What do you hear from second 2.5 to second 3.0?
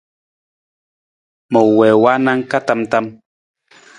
tam